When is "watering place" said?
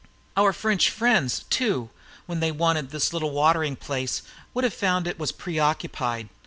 3.29-4.23